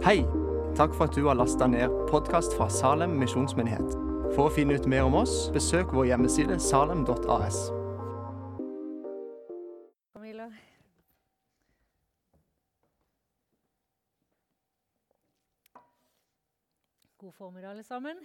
[0.00, 0.22] Hei!
[0.76, 3.90] Takk for at du har lasta ned podkast fra Salem misjonsmyndighet.
[4.32, 7.58] For å finne ut mer om oss, besøk vår hjemmeside salem.as.
[17.20, 18.24] God formiddag, alle sammen.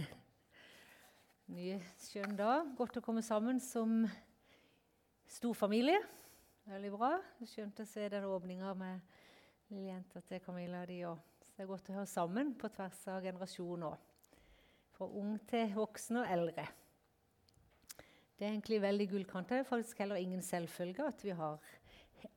[1.52, 1.76] Ny
[2.06, 2.72] skjønn dag.
[2.80, 4.06] Godt å komme sammen som
[5.28, 6.00] stor familie.
[6.72, 7.12] Veldig bra.
[7.44, 9.04] Skjønt å se den åpninga med
[9.70, 10.84] lille jenta til Camilla.
[10.86, 11.22] De òg.
[11.42, 13.96] Så det er godt å høre sammen på tvers av generasjoner.
[14.96, 16.66] Fra ung til voksen og eldre.
[18.36, 19.48] Det er egentlig veldig gullkant.
[19.48, 21.60] Det er faktisk heller ingen selvfølge at vi har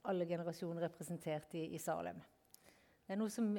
[0.08, 2.20] alle generasjoner representert i, i Salem.
[3.06, 3.52] Det er noe som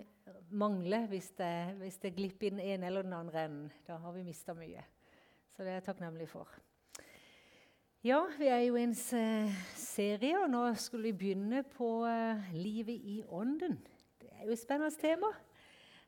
[0.55, 3.71] mangler hvis det, hvis det glipper i den ene eller den andre enden.
[3.87, 4.85] Da har vi mista mye.
[5.51, 6.49] Så det er jeg takknemlig for.
[8.01, 12.97] Ja, vi er jo i en serie, og nå skulle vi begynne på uh, livet
[12.97, 13.75] i ånden.
[14.17, 15.29] Det er jo et spennende tema.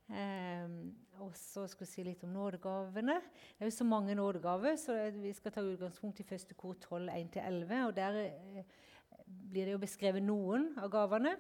[0.08, 3.18] Um, og så skal vi si litt om nådegavene.
[3.20, 7.12] Det er jo så mange nådegaver, så vi skal ta utgangspunkt i første kor 12,
[7.12, 7.76] 1-11.
[7.84, 8.64] Og der uh,
[9.52, 11.36] blir det jo beskrevet noen av gavene.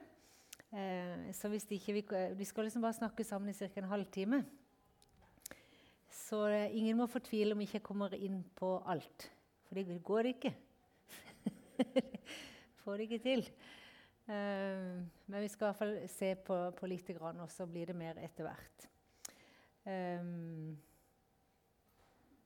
[0.68, 3.72] Uh, så hvis ikke vi, vi skal liksom bare snakke sammen i ca.
[3.80, 4.44] en halvtime.
[6.12, 9.32] Så eh, ingen må fortvile om ikke jeg kommer inn på alt.
[9.72, 10.50] For det går ikke.
[12.82, 13.46] Får det ikke til.
[14.28, 14.98] Eh,
[15.32, 17.96] men vi skal i hvert fall se på, på lite grann, og så blir det
[17.96, 18.84] mer etter hvert.
[19.88, 20.76] Um,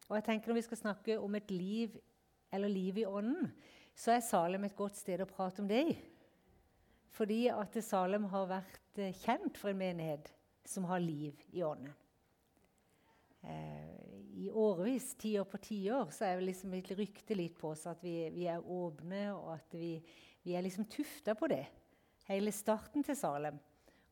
[0.07, 1.99] og jeg tenker Når vi skal snakke om et liv,
[2.53, 3.51] eller liv i ånden,
[3.91, 5.99] så er Salem et godt sted å prate om det i.
[7.11, 10.31] Fordi at Salem har vært eh, kjent for en menighet
[10.63, 11.91] som har liv i ånden.
[13.43, 17.87] Eh, I årevis, tiår på tiår, så er det liksom litt rykte litt på oss
[17.89, 19.95] at vi, vi er åpne, og at vi,
[20.45, 21.63] vi er liksom tufta på det.
[22.29, 23.57] Hele starten til Salem.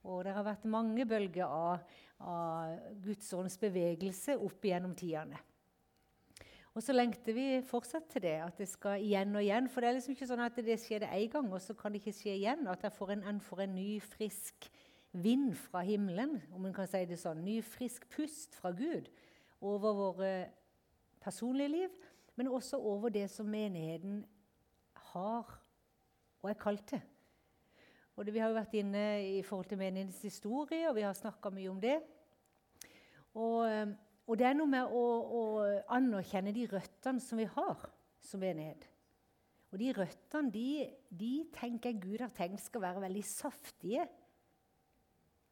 [0.05, 1.83] Og det har vært mange bølger av,
[2.25, 5.41] av ånds bevegelse opp gjennom tidene.
[6.75, 9.69] Og så lengter vi fortsatt til det, at det skal igjen og igjen.
[9.71, 11.93] For det er liksom ikke sånn at det skjer det én gang, og så kan
[11.93, 12.65] det ikke skje igjen.
[12.71, 14.71] At jeg får en, en ny, frisk
[15.13, 17.45] vind fra himmelen, om en kan si det sånn.
[17.45, 19.13] Ny, frisk pust fra Gud
[19.61, 20.33] over våre
[21.21, 21.99] personlige liv,
[22.37, 24.25] men også over det som menigheten
[25.13, 25.61] har
[26.43, 27.03] og er kalt til.
[28.17, 29.05] Og det, Vi har jo vært inne
[29.39, 32.01] i forhold til menighetens historie, og vi har snakka mye om det.
[33.35, 33.95] Og eh,
[34.25, 35.41] og det er noe med å, å,
[35.93, 37.89] anerkjenne de røttene som vi har
[38.25, 38.87] som menighet.
[39.75, 40.69] Og de røttene de,
[41.11, 44.07] de tenker jeg Gud har tenkt skal være veldig saftige.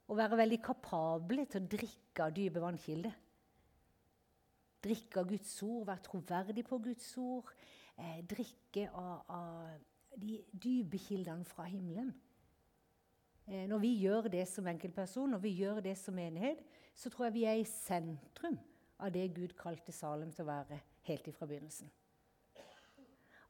[0.09, 3.13] Og være veldig kapable til å drikke av dype vannkilder.
[4.83, 7.53] Drikke av Guds ord, være troverdig på Guds ord.
[7.99, 12.13] Eh, drikke av, av de dype kildene fra himmelen.
[13.47, 16.63] Eh, når vi gjør det som enkeltperson, når vi gjør det som enighet,
[16.95, 18.59] så tror jeg vi er i sentrum
[19.03, 20.79] av det Gud kalte Salem til å være
[21.09, 21.91] helt ifra begynnelsen.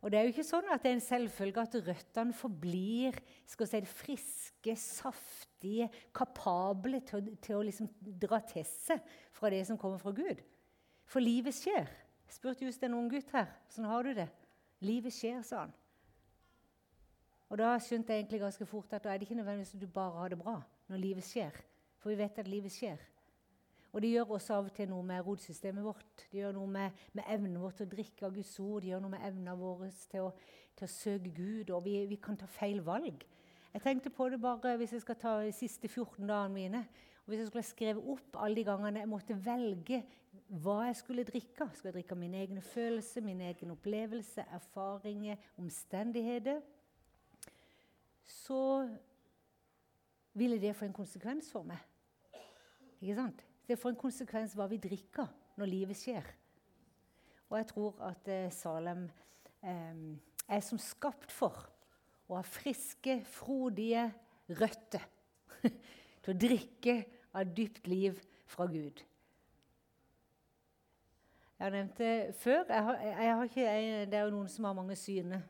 [0.03, 3.69] Og Det er jo ikke sånn at det er en selvfølge at røttene forblir skal
[3.71, 7.87] si, friske, saftige, kapable til, til å liksom
[8.25, 10.43] dra til seg fra det som kommer fra Gud.
[11.13, 11.91] For livet skjer.
[12.25, 13.51] Jeg spurte just en ung gutt her.
[13.69, 14.31] Sånn har du det?
[14.81, 15.75] Livet skjer, sa han.
[17.53, 19.91] Og Da skjønte jeg egentlig ganske fort at da er det ikke nødvendigvis at du
[19.93, 20.55] bare har det bra
[20.89, 21.59] når livet skjer.
[22.01, 23.03] For vi vet at livet skjer.
[23.93, 26.25] Og det gjør også av og til noe med rodsystemet vårt.
[26.33, 28.81] Det gjør noe med, med evnen vår til å drikke av Guds ord.
[28.81, 30.33] Det gjør noe med evnen vår til å,
[30.79, 31.75] til å søke Gud.
[31.77, 33.27] Og vi, vi, kan ta feil valg.
[33.75, 36.87] Jeg tenkte på det bare hvis jeg skal ta de siste 14 dagene mine.
[37.23, 40.03] Og Hvis jeg skulle skrevet opp alle de gangene jeg måtte velge
[40.63, 46.61] hva jeg skulle drikke Skal jeg drikke mine egne følelser, min egen opplevelse, erfaringer, omstendigheter
[48.25, 48.89] Så
[50.35, 51.81] ville det få en konsekvens for meg.
[53.03, 53.43] Ikke sant?
[53.69, 55.29] Det får en konsekvens hva vi drikker
[55.61, 56.25] når livet skjer.
[57.51, 59.03] Og jeg tror at eh, Salem
[59.61, 59.99] eh,
[60.49, 61.67] er som skapt for
[62.31, 64.07] å ha friske, frodige
[64.49, 65.05] røtter
[66.23, 66.99] til å drikke
[67.35, 68.21] av dypt liv
[68.51, 69.03] fra Gud.
[71.57, 72.65] Jeg har nevnt det før.
[72.69, 75.45] Jeg har, jeg har ikke, jeg, det er jo noen som har mange syner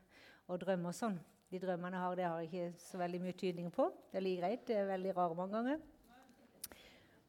[0.44, 1.16] og drømmer sånn.
[1.52, 3.86] De drømmene har, det har jeg ikke så veldig mye tydning på.
[4.12, 4.66] Det er like greit.
[4.68, 5.80] Det er veldig rare mange ganger.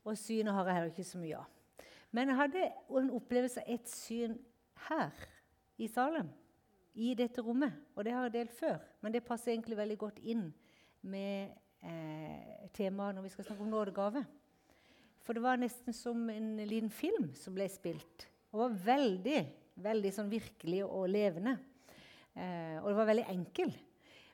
[0.03, 1.87] Og synet har jeg heller ikke så mye av.
[2.13, 2.67] Men jeg hadde
[2.99, 4.35] en opplevelse av et syn
[4.89, 5.23] her
[5.79, 6.27] i Salem,
[6.93, 7.79] i dette rommet.
[7.95, 10.49] Og det har jeg delt før, men det passer egentlig veldig godt inn
[11.01, 14.23] med eh, temaet når vi skal snakke om nådegave.
[15.23, 18.27] For det var nesten som en liten film som ble spilt.
[18.51, 19.39] Det var veldig,
[19.83, 21.55] veldig sånn virkelig og levende.
[22.35, 23.73] Eh, og det var veldig enkel.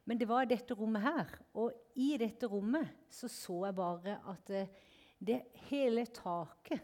[0.10, 1.34] Men det var dette rommet her.
[1.62, 4.72] Og i dette rommet så, så jeg bare at eh,
[5.20, 6.82] det hele taket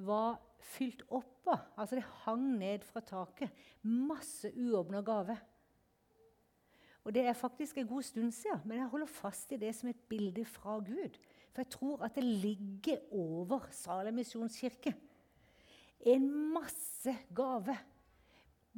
[0.00, 0.40] var
[0.72, 1.62] fylt opp av.
[1.78, 3.54] Altså det hang ned fra taket.
[3.86, 5.36] Masse uåpna gave.
[7.10, 9.88] Og det er faktisk en god stund siden, men jeg holder fast i det som
[9.90, 11.16] et bilde fra Gud.
[11.50, 14.92] For jeg tror at det ligger over Salem misjonskirke
[16.06, 17.74] en masse gave.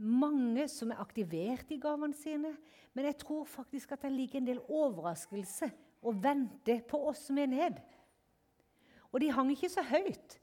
[0.00, 2.55] Mange som er aktivert i gavene sine.
[2.96, 5.69] Men jeg tror faktisk at det ligger en del overraskelse
[6.00, 7.84] og venter på oss som er ned.
[9.12, 10.38] Og de hang ikke så høyt.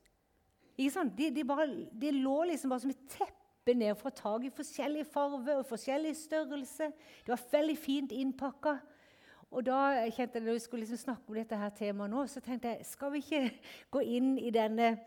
[0.78, 4.56] Ikke de, de, bare, de, lå liksom bare som et teppe ned fra taket i
[4.56, 6.92] forskjellig farge og forskjellig størrelse.
[7.26, 8.78] Det var veldig fint innpakka.
[9.52, 12.40] Og da kjente jeg, Når vi skulle liksom snakke om dette her temaet nå, så
[12.40, 13.52] tenkte jeg skal vi ikke
[13.94, 14.98] gå inn i denne,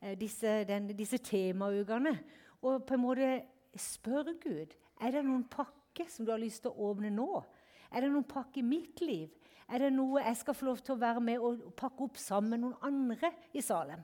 [0.00, 2.18] eh, disse, denne, disse temaukene
[2.62, 3.30] og på en måte
[3.76, 7.42] spørre Gud er det noen pakke som du har lyst til å åpne nå.
[7.90, 9.30] Er det noen pakke i mitt liv?
[9.70, 12.50] Er det noe jeg skal få lov til å være med og pakke opp sammen
[12.52, 14.02] med noen andre i Salem?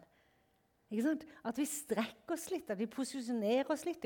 [0.86, 4.04] At vi strekker oss litt, at vi posisjonerer oss litt.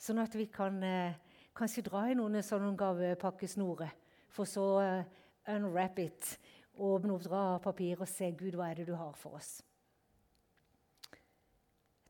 [0.00, 1.18] Sånn at vi kan eh,
[1.56, 3.92] kanskje dra i noen sånne gavepakkesnorer
[4.30, 5.02] for så uh,
[5.50, 6.38] unwrap it,
[6.78, 9.58] åpne opp, dra papir og se Gud, hva er det du har for oss.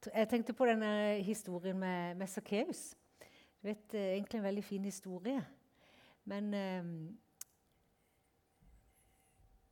[0.05, 2.93] Jeg tenkte på denne historien med, med Sakkeus.
[3.61, 5.41] Du vet, eh, egentlig en veldig fin historie.
[6.31, 6.53] Men,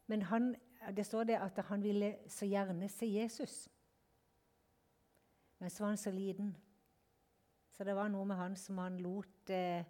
[0.09, 0.55] men han,
[0.97, 3.69] det står det at han ville så gjerne se Jesus.
[5.59, 6.57] Men så var han så liten.
[7.71, 9.85] Så det var noe med han som han lot eh,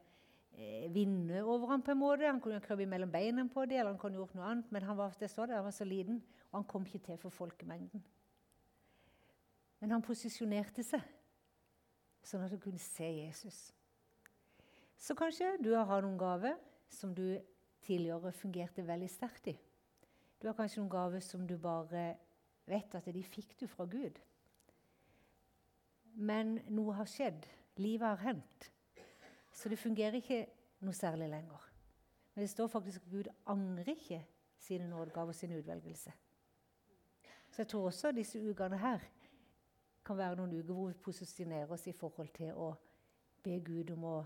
[0.53, 2.27] eh, vinne over ham på en måte.
[2.29, 4.97] Han kunne krøpe mellom beina på det, eller han kunne gjort noe annet, men han
[4.99, 8.05] var, det står det, han var så liten, og han kom ikke til for folkemengden.
[9.81, 11.05] Men han posisjonerte seg
[12.29, 13.69] sånn at du kunne se Jesus.
[14.99, 16.59] Så kanskje du har noen gaver
[16.93, 17.39] som du
[17.87, 19.57] tidligere fungerte veldig sterkt i.
[20.39, 22.15] Du har kanskje noen gaver som du bare
[22.69, 24.19] vet at de fikk du fra Gud.
[26.15, 27.47] Men noe har skjedd.
[27.79, 28.71] Livet har hendt.
[29.53, 30.45] Så det fungerer ikke
[30.87, 31.69] noe særlig lenger.
[32.35, 34.23] Men det står faktisk at Gud angrer ikke
[34.59, 36.13] sine nådegaver og sin utvelgelse.
[37.51, 39.03] Så jeg tror også disse ukene her
[40.05, 42.73] kan være noen uker hvor vi posisjonerer oss i forhold til å
[43.43, 44.19] be Gud om å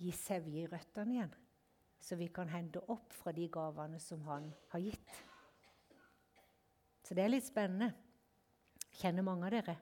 [0.00, 1.34] gi sevje i røttene igjen.
[2.00, 5.16] Så vi kan hente opp fra de gavene som han har gitt.
[7.06, 7.92] Så det er litt spennende.
[8.86, 9.76] Jeg kjenner mange av dere,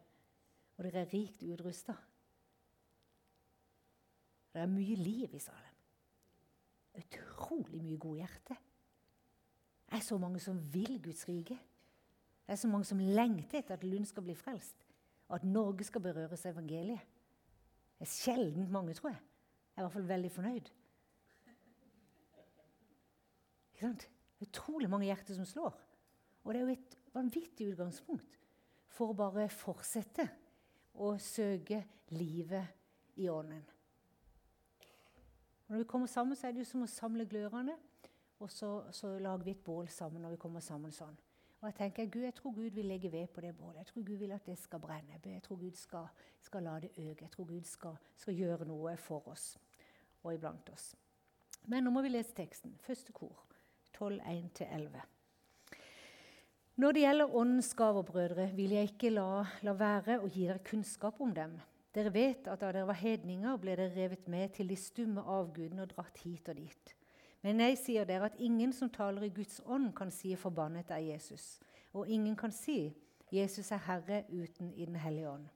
[0.77, 1.95] og dere er rikt utrusta.
[4.55, 5.79] Det er mye liv i Salem.
[6.95, 8.57] Utrolig mye gode hjerte.
[9.89, 11.57] Det er så mange som vil Guds rike.
[12.45, 14.85] Det er så mange som lengter etter at Lund skal bli frelst,
[15.29, 17.03] og at Norge skal berøres av evangeliet.
[17.99, 19.21] Det er sjelden mange, tror jeg.
[19.21, 20.71] Jeg er i hvert fall veldig fornøyd.
[23.75, 24.07] Ikke sant?
[24.45, 25.75] Utrolig mange hjerter som slår.
[26.45, 28.39] Og det er jo et vanvittig utgangspunkt
[28.95, 30.29] for å bare fortsette
[31.03, 31.81] å søke
[32.15, 33.65] livet i ånden.
[35.67, 37.77] Når vi kommer sammen, så er det jo som å samle glørne.
[38.43, 41.15] Og så, så, lager vi et bål sammen når vi kommer sammen sånn.
[41.61, 43.79] Og Jeg tenker, Gud, jeg tror Gud vil legge ved på det bålet.
[43.81, 45.21] Jeg tror Gud vil at det skal brenne.
[45.25, 46.11] Jeg tror Gud skal,
[46.45, 47.25] skal la det øke.
[47.25, 49.55] Jeg tror Gud skal, skal, gjøre noe for oss
[50.23, 50.93] og iblant oss.
[51.65, 52.77] Men nå må vi lese teksten.
[52.85, 53.41] Første kor,
[53.95, 55.03] 12.1-11.
[56.77, 60.63] Når det gjelder Åndens gaver, brødre, vil jeg ikke la, la være å gi dere
[60.67, 61.55] kunnskap om dem.
[61.95, 65.85] Dere vet at da dere var hedninger, ble dere revet med til de stumme avgudene
[65.85, 66.95] og dratt hit og dit.
[67.45, 71.15] Men jeg sier dere at ingen som taler i Guds ånd, kan si 'forbannet er
[71.15, 71.61] Jesus'.
[71.93, 72.97] Og ingen kan si
[73.31, 75.47] 'Jesus er Herre' uten i Den hellige ånd.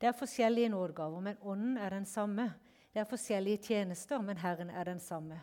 [0.00, 2.54] Det er forskjellige nådegaver, men ånden er den samme.
[2.94, 5.40] Det er forskjellige tjenester, men Herren er den samme.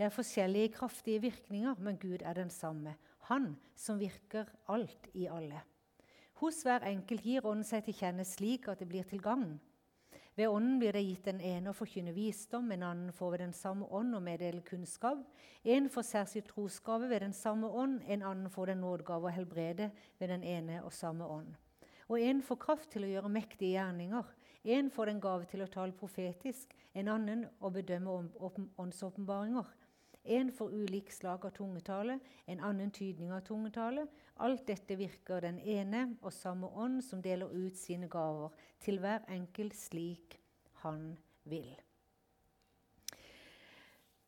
[0.00, 2.94] Det er forskjellige kraftige virkninger, men Gud er den samme.
[3.28, 5.60] Han som virker alt i alle.
[6.40, 9.58] Hos hver enkelt gir Ånden seg til kjenne slik at det blir til gagn.
[10.36, 13.52] Ved Ånden blir det gitt den ene å forkynne visdom, en annen får ved den
[13.52, 15.20] samme ånd å meddele kunnskap.
[15.68, 19.90] En får særskilt trosgave ved den samme ånd, en annen får den nådegave å helbrede
[20.16, 21.52] ved den ene og samme ånd.
[22.08, 24.32] Og en får kraft til å gjøre mektige gjerninger.
[24.64, 28.16] En får den gave til å tale profetisk, en annen å bedømme
[28.80, 29.68] åndsåpenbaringer.
[30.24, 34.06] En for ulik slag av tungetale, en annen tydning av tungetale.
[34.36, 38.52] Alt dette virker den ene og samme ånd som deler ut sine gaver
[38.84, 40.36] til hver enkelt slik
[40.82, 41.14] han
[41.48, 41.72] vil.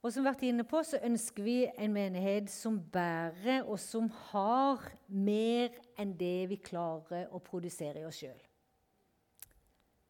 [0.02, 4.82] Og som vært inne på, så ønsker vi en menighet som bærer, og som har
[5.06, 8.40] mer enn det vi klarer å produsere i oss sjøl.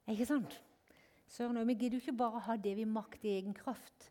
[0.09, 0.57] Ikke sant?
[1.29, 4.09] Søren, vi gidder jo ikke bare ha det vi makter i egen kraft,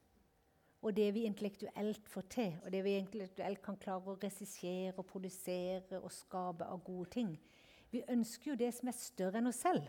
[0.82, 5.06] og det vi intellektuelt får til, og det vi intellektuelt kan klare å regissere og
[5.06, 7.36] produsere og skape av gode ting.
[7.92, 9.86] Vi ønsker jo det som er større enn oss selv.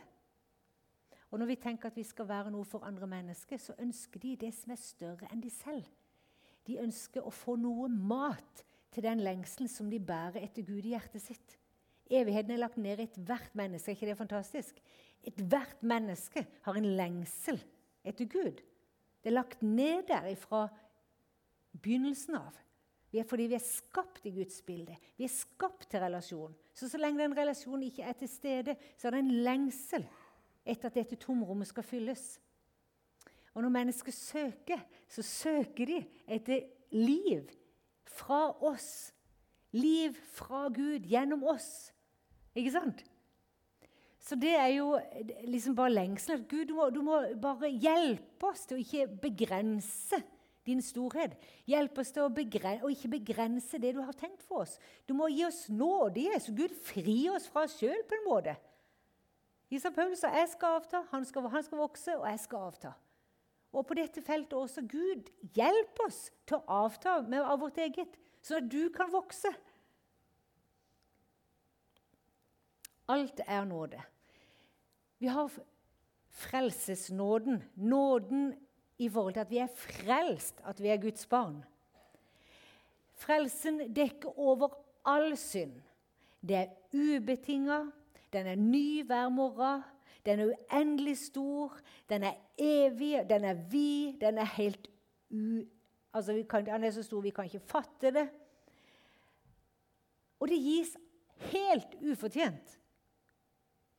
[1.32, 4.34] Og når vi tenker at vi skal være noe for andre mennesker, så ønsker de
[4.44, 5.86] det som er større enn de selv.
[6.68, 10.92] De ønsker å få noe mat til den lengselen som de bærer etter Gud i
[10.92, 11.56] hjertet sitt.
[12.12, 13.88] Evigheten er lagt ned i ethvert menneske.
[13.88, 14.82] Er ikke det fantastisk?
[15.24, 17.62] Ethvert menneske har en lengsel
[18.04, 18.60] etter Gud.
[19.22, 20.66] Det er lagt ned der fra
[21.80, 22.58] begynnelsen av.
[23.12, 24.96] Vi er fordi vi er skapt i Guds bilde.
[25.18, 26.54] Vi er skapt til relasjon.
[26.72, 30.06] Så så lenge den relasjonen ikke er til stede, så er det en lengsel
[30.64, 32.24] etter at dette tomrommet skal fylles.
[33.52, 36.64] Og når mennesker søker, så søker de etter
[36.96, 37.50] liv
[38.08, 39.12] fra oss.
[39.76, 41.92] Liv fra Gud gjennom oss.
[42.56, 43.04] Ikke sant?
[44.22, 44.94] Så det er jo
[45.50, 46.46] liksom bare lengselen.
[46.48, 50.20] Gud, du må, du må, bare hjelpe oss til å ikke begrense
[50.66, 51.34] din storhet.
[51.66, 54.76] Hjelp oss til å, begrense, å ikke begrense det du har tenkt for oss.
[55.08, 56.54] Du må gi oss nåde, Jesus.
[56.56, 58.56] Gud, fri oss fra oss sjøl på en måte.
[59.72, 62.94] Isa Paulus sa jeg skal avta, han skal, han skal vokse, og jeg skal avta.
[63.72, 64.84] Og på dette feltet også.
[64.84, 69.52] Gud, hjelp oss til å avta med, av vårt eget, sånn at du kan vokse.
[73.12, 74.02] Alt er nåde.
[75.22, 75.48] Vi har
[76.42, 77.62] frelsesnåden.
[77.74, 78.52] Nåden
[79.04, 81.62] i forhold til at vi er frelst, at vi er Guds barn.
[83.14, 84.74] Frelsen dekker over
[85.06, 85.74] all synd.
[86.42, 87.84] Det er ubetinga,
[88.32, 89.82] den er ny hver morgen.
[90.26, 91.78] Den er uendelig stor,
[92.08, 94.90] den er evig, den er vid, den er helt
[95.30, 95.64] u...
[96.14, 98.28] Altså, kan, Den er så stor vi kan ikke fatte det.
[100.40, 100.96] Og det gis
[101.52, 102.78] helt ufortjent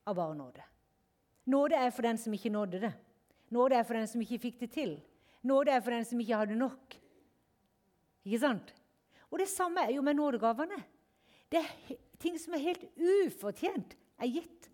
[0.05, 0.63] av bare nåde.
[1.45, 2.93] Nåde er for den som ikke nådde det.
[3.53, 4.95] Nåde er for den som ikke fikk det til.
[5.45, 6.95] Nåde er for den som ikke hadde nok.
[8.25, 8.73] Ikke sant?
[9.29, 10.79] Og det samme er jo med nådegavene.
[11.51, 14.69] Det er ting som er helt ufortjent, er gitt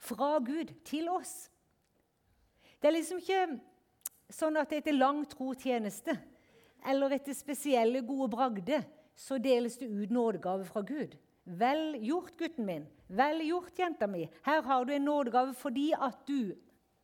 [0.00, 1.48] fra Gud til oss.
[2.80, 3.42] Det er liksom ikke
[4.32, 6.14] sånn at etter lang tro tjeneste
[6.88, 8.86] eller etter spesielle gode bragder
[9.18, 11.16] så deles det ut nådegave fra Gud.
[11.44, 12.86] Vel gjort, gutten min.
[13.08, 14.28] Vel gjort, jenta mi.
[14.46, 16.54] Her har du en nådegave fordi at du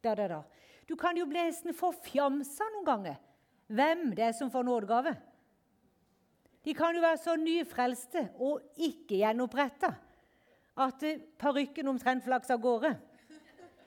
[0.05, 0.43] da, da, da.
[0.87, 3.17] Du kan jo bli nesten forfjamsa noen ganger
[3.67, 5.17] hvem det er som får nådegave.
[6.67, 9.93] De kan jo være så nyfrelste og ikke gjenoppretta
[10.77, 11.05] at
[11.41, 12.93] parykken omtrent flaks av gårde.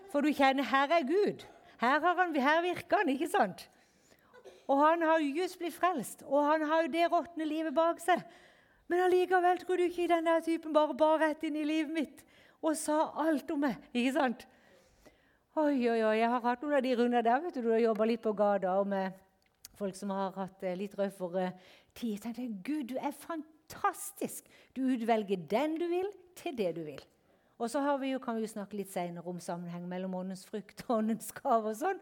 [0.10, 1.44] For du kjenner her er Gud.
[1.79, 3.68] Her, han, her virker han, ikke sant?
[4.70, 8.22] Og han har just blitt frelst, og han har jo det råtne livet bak seg.
[8.89, 12.25] Men allikevel tror du ikke denne typen bare bar rett inn i livet mitt
[12.60, 13.77] og sa alt om meg.
[13.94, 14.48] ikke sant?
[15.58, 17.39] Oi, oi, oi, Jeg har hatt noen av de rundene der.
[17.41, 19.13] vet Du Du har jobba litt på gata med
[19.79, 21.53] folk som har hatt eh, litt røffere
[21.96, 22.20] tid.
[22.20, 24.46] Jeg tenkte Gud, du er fantastisk.
[24.75, 27.01] Du utvelger den du vil, til det du vil.
[27.58, 30.86] Og så vi jo, kan vi jo snakke litt senere om sammenheng mellom åndens frukt
[30.88, 31.74] og åndens gave.
[31.74, 32.00] og sånn.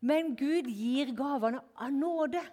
[0.00, 2.46] Men Gud gir gavene av nåde.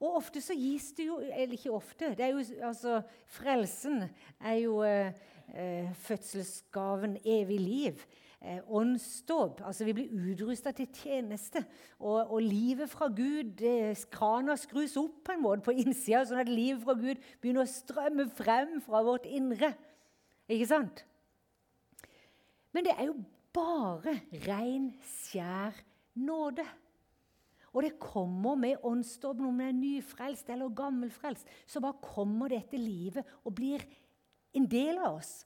[0.00, 2.14] Og ofte så gis det jo Eller ikke ofte.
[2.16, 4.08] det er jo, altså, Frelsen
[4.40, 5.12] er jo eh,
[5.52, 8.06] eh fødselsgaven evig liv.
[8.40, 9.62] Eh, åndsdåp.
[9.64, 11.62] Altså vi blir utrusta til tjeneste.
[11.98, 13.62] Og, og, livet fra Gud
[14.12, 17.70] Krana skrus opp på en måte på innsida, sånn at livet fra Gud begynner å
[17.70, 19.72] strømme frem fra vårt indre.
[20.52, 21.02] Ikke sant?
[22.76, 23.16] Men det er jo
[23.56, 25.78] bare ren, skjær
[26.20, 26.66] nåde.
[27.72, 31.48] Og det kommer med åndsdåpen, om det er nyfrelst eller gammelfrelst.
[31.68, 33.84] Så bare kommer dette livet og blir
[34.56, 35.38] en del av oss.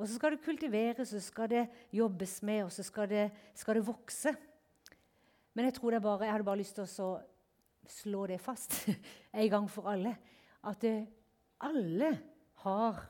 [0.00, 3.76] Og så skal det kultiveres, så skal det jobbes med, og så skal det, skal
[3.76, 4.32] det vokse.
[5.52, 7.10] Men jeg tror det bare, jeg hadde bare lyst til å
[7.84, 8.78] slå det fast
[9.42, 10.14] en gang for alle.
[10.64, 10.94] At det,
[11.60, 12.14] alle
[12.64, 13.02] har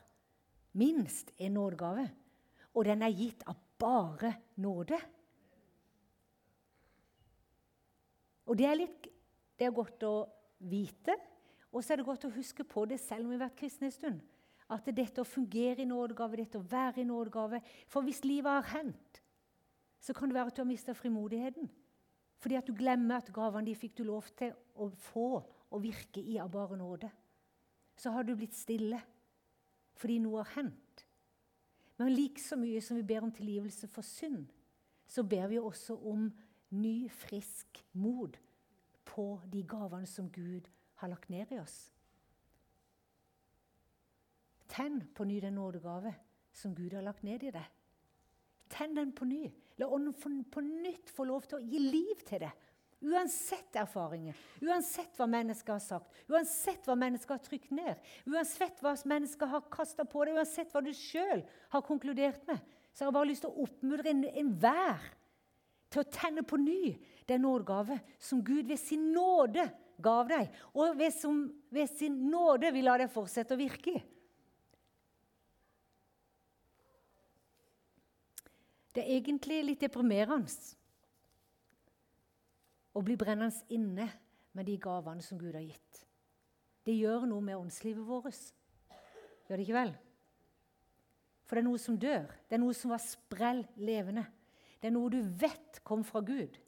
[0.82, 2.08] minst en nådegave.
[2.74, 4.98] Og den er gitt av bare nåde.
[8.50, 9.08] Og det er, litt,
[9.54, 10.14] det er godt å
[10.66, 11.14] vite,
[11.70, 13.86] og så er det godt å huske på det selv om vi har vært kristne
[13.86, 14.29] en stund.
[14.70, 17.58] At dette å fungere i nådegave, dette å være i nådegave
[17.90, 19.22] For hvis livet har hendt,
[20.00, 21.68] så kan det være at du har mista frimodigheten.
[22.40, 26.22] Fordi at du glemmer at gavene de fikk du lov til å få og virke
[26.22, 27.10] i av bare nåde.
[28.00, 29.00] Så har du blitt stille
[30.00, 31.04] fordi noe har hendt.
[32.00, 34.46] Men like så mye som vi ber om tilgivelse for synd,
[35.04, 36.30] så ber vi også om
[36.72, 38.38] ny, frisk mod
[39.04, 40.70] på de gavene som Gud
[41.02, 41.90] har lagt ned i oss.
[44.70, 46.14] Tenn på ny den nådegave
[46.54, 47.66] som Gud har lagt ned i deg.
[48.70, 49.48] Tenn den på ny.
[49.80, 52.52] La Ånden på nytt få lov til å gi liv til det.
[53.00, 57.96] Uansett erfaringer, uansett hva mennesker har sagt, uansett hva mennesker har trykt ned,
[58.28, 61.40] uansett hva mennesker har kasta på deg, uansett hva du sjøl
[61.72, 62.60] har konkludert med,
[62.92, 65.08] så har jeg bare lyst til å oppmuntre enhver
[65.88, 66.92] til å tenne på ny
[67.30, 69.64] den nådegave som Gud ved sin nåde
[69.96, 73.96] gav deg, og ved, som, ved sin nåde vil la deg fortsette å virke
[78.94, 80.50] Det er egentlig litt deprimerende
[82.94, 84.08] å bli brennende inne
[84.56, 86.00] med de gavene som Gud har gitt.
[86.86, 88.40] Det gjør noe med åndslivet vårt.
[89.46, 89.92] Gjør det ikke vel?
[91.46, 92.26] For det er noe som dør.
[92.48, 94.24] Det er noe som var sprell levende.
[94.80, 96.58] Det er noe du vet kom fra Gud.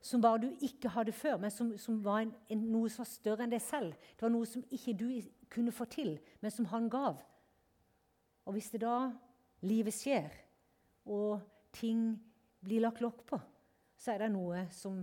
[0.00, 3.10] Som bare du ikke hadde før, men som, som var en, en, noe som var
[3.10, 3.94] større enn deg selv.
[4.14, 5.08] Det var noe som ikke du
[5.52, 7.20] kunne få til, men som han gav.
[8.46, 9.10] Og hvis det da
[9.64, 10.32] livet skjer,
[11.06, 11.40] og
[11.76, 12.10] ting
[12.60, 13.38] blir lagt lokk på,
[13.96, 15.00] så er det noe som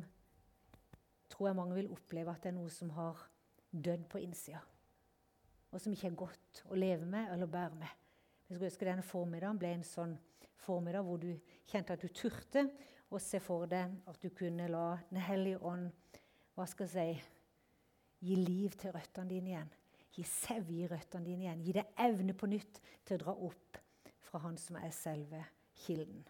[1.34, 3.20] tror jeg mange vil oppleve at det er noe som har
[3.74, 4.62] dødd på innsida.
[5.74, 7.94] Og som ikke er godt å leve med eller bære med.
[8.46, 10.18] Jeg skulle ønske denne formiddagen ble en sånn
[10.62, 11.32] formiddag hvor du
[11.72, 12.68] kjente at du turte
[13.14, 15.90] å se for deg at du kunne la Den hellige ånd
[16.54, 17.24] hva skal jeg si,
[18.28, 19.72] gi liv til røttene dine igjen.
[20.14, 21.64] Gi sevje i røttene dine igjen.
[21.66, 23.80] Gi deg evne på nytt til å dra opp
[24.34, 25.44] fra Han som er selve
[25.86, 26.24] kilden.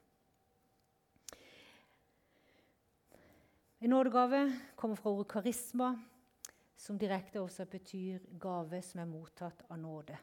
[3.80, 4.42] En nådegave
[4.76, 5.94] kommer fra ordet karisma,
[6.76, 10.18] som direkte også betyr gave som er mottatt av nåde.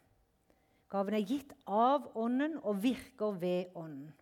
[0.93, 4.13] Gaven er gitt av Ånden og virker ved Ånden.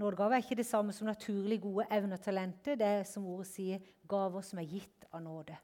[0.00, 2.80] Nådegave er ikke det samme som naturlig gode evner og talenter.
[2.80, 5.58] Det er som ordet sier, gaver som er gitt av nåde.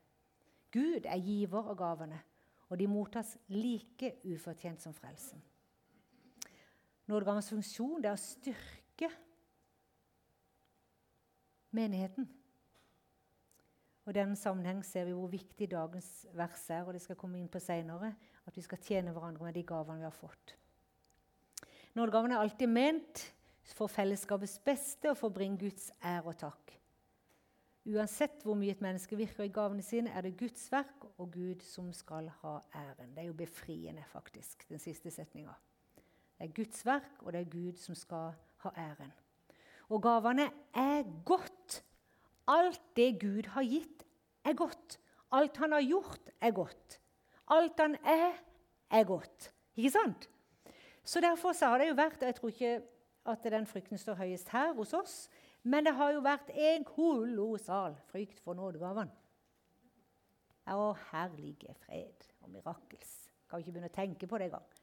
[0.74, 2.20] Gud er giver av gavene,
[2.68, 5.40] og de mottas like ufortjent som frelsen.
[7.10, 9.10] Nådegavens funksjon er å styrke
[11.74, 12.28] menigheten.
[14.04, 17.40] Og I denne sammenheng ser vi hvor viktig dagens vers er, og det skal komme
[17.40, 18.12] inn på senere,
[18.44, 20.54] at vi skal tjene hverandre med de gavene vi har fått.
[21.96, 23.24] Nådegaven er alltid ment
[23.72, 26.74] for fellesskapets beste og for å bringe Guds ære og takk.
[27.84, 31.64] Uansett hvor mye et menneske virker i gavene sine, er det Guds verk og Gud
[31.64, 33.12] som skal ha æren.
[33.12, 35.52] Det er jo befriende, faktisk, den siste setninga.
[36.44, 39.12] Det er Guds verk, og det er Gud som skal ha æren.
[39.88, 41.84] Og gavene er godt.
[42.48, 44.04] Alt det Gud har gitt,
[44.44, 44.98] er godt.
[45.32, 47.00] Alt han har gjort, er godt.
[47.48, 48.36] Alt han er,
[48.90, 49.54] er godt.
[49.76, 50.28] Ikke sant?
[51.04, 52.82] Så derfor så har det jo vært og Jeg tror ikke
[53.24, 55.30] at den frykten står høyest her hos oss,
[55.62, 59.16] men det har jo vært en kolossal frykt for nådegavene.
[60.68, 63.30] Å, herlige fred og mirakels.
[63.48, 64.73] Kan ikke begynne å tenke på det engang.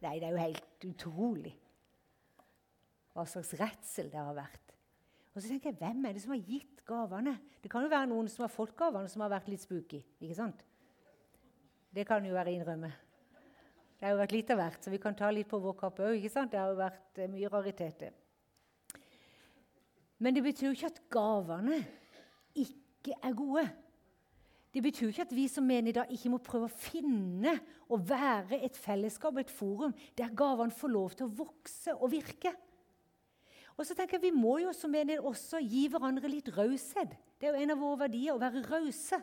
[0.00, 1.52] Nei, det er jo helt utrolig
[3.10, 4.74] hva slags redsel det har vært.
[5.34, 7.36] Og så tenker jeg, Hvem er det som har gitt gavene?
[7.62, 10.00] Det kan jo være noen som har fått gavene, som har vært litt spooky.
[10.20, 10.64] ikke sant?
[11.90, 12.90] Det kan jo være innrømme.
[13.98, 16.06] Det har jo vært litt av hvert, så vi kan ta litt på vår kappe
[16.08, 16.22] òg.
[16.24, 18.14] Det har jo vært eh, mye rariteter.
[20.20, 21.82] Men det betyr jo ikke at gavene
[22.56, 23.66] ikke er gode.
[24.70, 27.56] Det betyr ikke at vi som mener i dag ikke må prøve å finne
[27.90, 32.52] og være et fellesskap, et forum, der gavene får lov til å vokse og virke.
[33.80, 37.16] Og så tenker jeg Vi må jo som menighet også gi hverandre litt raushet.
[37.40, 39.18] Det er jo en av våre verdier å være rause.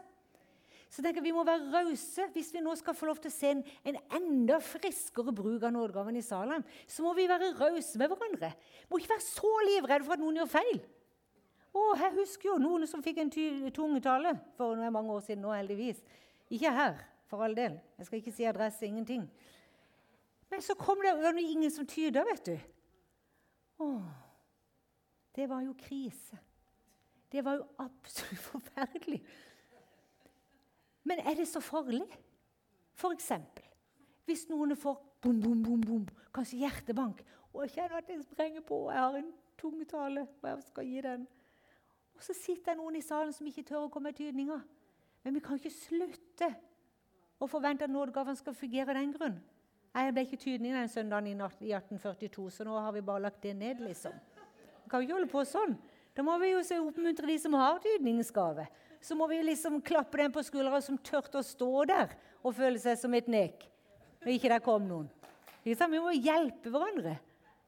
[0.90, 3.38] Så tenker jeg Vi må være rause hvis vi nå skal få lov til å
[3.38, 6.66] se en, en enda friskere bruk av nådegaven i Salem.
[6.90, 8.52] Så må vi være rause med hverandre.
[8.58, 10.82] Vi Må ikke være så livredde for at noen gjør feil.
[11.78, 13.32] Å, Jeg husker jo noen som fikk en
[13.74, 16.00] tungetale for mange år siden nå, heldigvis.
[16.50, 16.98] Ikke her,
[17.30, 17.78] for all del.
[18.00, 19.28] Jeg skal ikke si adresse, ingenting.
[20.50, 22.56] Men så kom det, det ingen som tyda, vet du.
[23.84, 23.90] Å,
[25.38, 26.40] det var jo krise.
[27.32, 29.22] Det var jo absolutt forferdelig.
[31.08, 32.08] Men er det så farlig?
[32.98, 33.66] For eksempel,
[34.26, 37.22] hvis noen får bom, bom, bom, bom, kanskje hjertebank,
[37.54, 41.04] og jeg kjenner at det sprenger på, jeg har en tungetale, og jeg skal gi
[41.06, 41.28] den.
[42.18, 44.64] Og så sitter det noen i salen som ikke tør å komme med tydninger.
[45.24, 46.50] Men vi kan ikke slutte
[47.38, 49.38] å forvente at nådegavene skal fungere av den grunn.
[49.98, 51.36] Jeg ble ikke tydning den søndagen i
[51.74, 54.14] 1842, så nå har vi bare lagt det ned, liksom
[54.84, 55.74] Vi kan ikke holde på sånn.
[56.16, 58.68] Da må vi jo oppmuntre de som har tydningsgave.
[59.02, 62.80] Så må vi liksom klappe dem på skuldra som turte å stå der og føle
[62.82, 63.68] seg som et nek
[64.24, 65.10] når ikke der kom noen.
[65.64, 67.18] Vi må hjelpe hverandre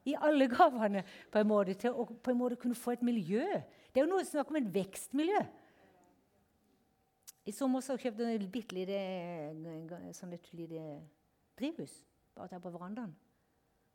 [0.08, 3.44] i alle gavene på en måte til å på en måte kunne få et miljø.
[3.90, 5.40] Det er jo noe snakk om et vekstmiljø.
[7.50, 9.00] I sommer så kjøpte jeg et bitte lite
[10.14, 10.84] sånn et lite
[11.58, 11.96] drivhus
[12.36, 13.14] bare der på verandaen.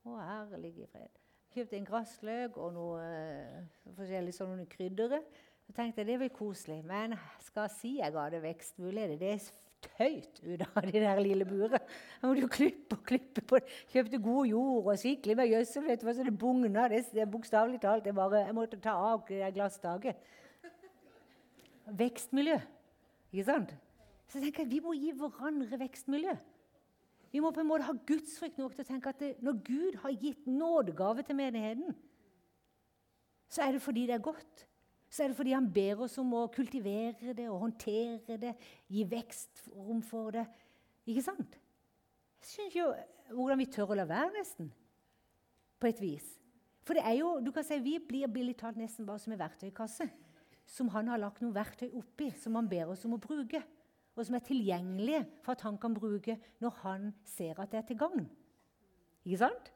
[0.05, 1.21] Å, herlige fred.
[1.55, 5.21] Kjøpte en grassløk og noe uh, forskjellig sånne kryddere.
[5.65, 6.81] Så tenkte jeg det blir koselig.
[6.85, 9.21] Men skal jeg si jeg ga det vekstmuligheter?
[9.21, 9.47] Det er
[9.85, 11.81] tøyt ut av det der lille buret.
[12.21, 13.77] Jeg måtte jo klippe og klippe på det.
[13.93, 15.89] Kjøpte god jord og skikkelig med gjødsel.
[16.25, 16.87] Det bugna.
[17.31, 18.05] Bokstavelig talt.
[18.05, 20.19] Jeg, bare, jeg måtte ta av det glasstaket.
[21.85, 22.59] Vekstmiljø.
[23.31, 23.75] Ikke sant?
[24.27, 26.35] Så tenker jeg, Vi må gi hverandre vekstmiljø.
[27.35, 29.97] Vi må på en måte ha gudsfrykt nok til å tenke at det, når Gud
[30.05, 31.95] har gitt nådegave til menigheten,
[33.51, 34.63] så er det fordi det er godt.
[35.15, 38.51] Så er det fordi han ber oss om å kultivere det og håndtere det,
[38.91, 40.43] gi vekstrom for det.
[41.07, 41.55] Ikke sant?
[42.43, 44.67] Jeg skjønner ikke hvordan vi tør å la være, nesten.
[45.79, 46.25] På et vis.
[46.85, 49.39] For det er jo, du kan si, vi blir billig talt nesten bare som en
[49.39, 50.09] verktøykasse.
[50.67, 53.63] Som han har lagt noen verktøy oppi, som han ber oss om å bruke
[54.15, 57.87] og som er tilgjengelige for at han kan bruke når han ser at det er
[57.89, 58.27] til gagn.
[59.25, 59.71] Ikke sant?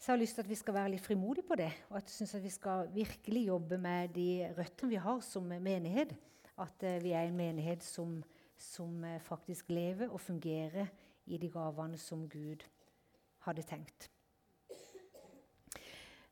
[0.00, 1.68] Så jeg har lyst til at vi skal være litt frimodige på det.
[1.90, 6.14] Og at jeg synes vi skal virkelig jobbe med de røttene vi har som menighet.
[6.56, 8.14] At uh, vi er en menighet som,
[8.56, 10.88] som uh, faktisk lever og fungerer
[11.26, 12.64] i de gavene som Gud
[13.44, 14.08] hadde tenkt.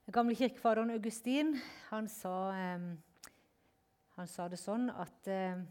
[0.07, 1.53] Den gamle kirkefaderen Augustin
[1.91, 2.91] han sa, um,
[4.17, 5.69] han sa det sånn at um,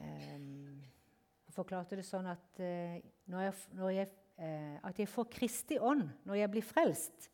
[0.00, 2.96] Han forklarte det sånn at, uh,
[3.28, 7.30] når jeg, når jeg, uh, at jeg får Kristi ånd når jeg blir frelst.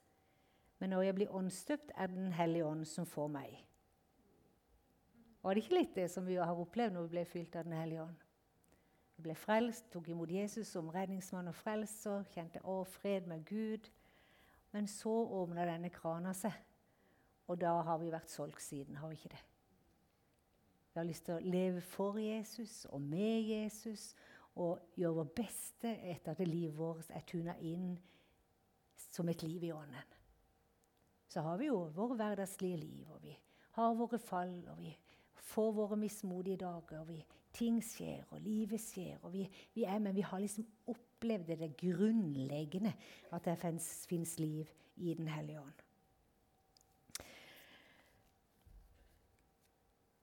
[0.81, 3.59] Men når jeg blir åndsdøpt, er det Den hellige ånd som får meg.
[5.43, 7.77] Var det ikke litt det som vi har opplevd når vi ble fylt av Den
[7.77, 8.27] hellige ånd?
[9.17, 13.91] Vi ble frelst, tok imot Jesus som redningsmann og frelser, kjente å, fred med Gud.
[14.73, 16.55] Men så åpna denne krana seg,
[17.51, 18.97] og da har vi vært solgt siden.
[18.97, 19.43] har vi ikke det?
[20.93, 24.15] Vi har lyst til å leve for Jesus og med Jesus
[24.57, 27.93] og gjøre vårt beste etter at livet vårt er tuna inn
[29.11, 30.17] som et liv i ånden.
[31.31, 33.37] Så har vi jo våre hverdagslige liv, og vi
[33.79, 34.91] har våre fall, og vi
[35.53, 37.01] får våre mismodige dager.
[37.01, 37.21] og vi,
[37.53, 41.73] Ting skjer, og livet skjer, og vi, vi er, men vi har liksom opplevd det
[41.81, 42.93] grunnleggende
[43.33, 45.87] at det fins liv i Den hellige ånd.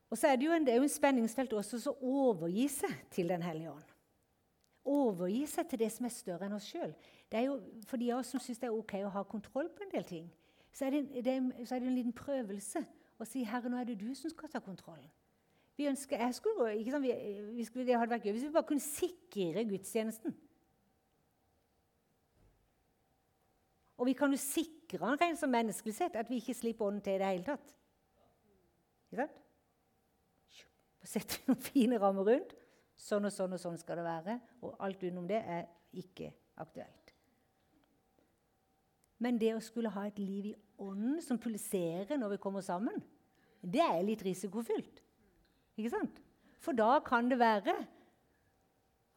[0.10, 1.98] Og så er det jo en, det er jo en spenningsfelt også å
[2.30, 3.97] overgi seg til Den hellige ånd.
[4.88, 6.94] Overgi seg til det som er større enn oss sjøl.
[7.90, 10.06] For de av oss som syns det er ok å ha kontroll på en del
[10.08, 10.28] ting,
[10.72, 12.84] så er det, det, så er det en liten prøvelse
[13.18, 15.10] å si 'Herre, nå er det du som skal ta kontrollen'.
[15.78, 17.14] Vi ønsker, jeg skulle, ikke sant, vi,
[17.54, 20.34] vi skulle, det hadde vært gøy hvis vi bare kunne sikre gudstjenesten.
[23.98, 27.02] Og vi kan jo sikre den rent som menneskelig sett at vi ikke slipper ånden
[27.06, 27.76] til i det hele tatt.
[29.10, 29.44] Ikke sant?
[31.08, 32.56] Setter noen fine rammer rundt.
[32.98, 34.38] Sånn og sånn og sånn skal det være.
[34.66, 37.14] Og alt utenom det er ikke aktuelt.
[39.22, 43.02] Men det å skulle ha et liv i ånden som pulserer når vi kommer sammen,
[43.62, 45.02] det er litt risikofylt.
[45.78, 46.20] Ikke sant?
[46.62, 47.74] For da kan det være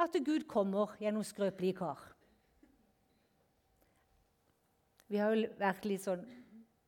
[0.00, 2.00] at Gud kommer gjennom skrøpelige kar.
[5.10, 6.22] Vi har jo vært litt sånn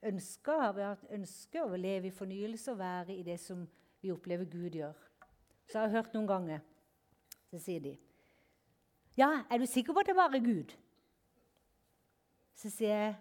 [0.06, 3.64] ønska, har vi hatt ønske å leve i fornyelse og være i det som
[4.02, 4.96] vi opplever Gud gjør.
[5.66, 6.62] Så jeg har hørt noen ganger
[7.52, 7.92] Så sier de
[9.16, 10.72] Ja, er du sikker på at det bare er Gud?
[12.56, 13.14] Så sier jeg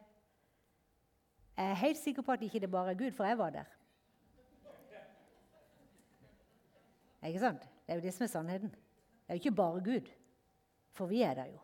[1.58, 3.68] Jeg er helt sikker på at ikke det bare er Gud, for jeg var der.
[7.28, 7.62] Ikke sant?
[7.62, 8.72] Det er jo det som er sannheten.
[8.72, 10.10] Det er jo ikke bare Gud.
[10.96, 11.60] For vi er der jo.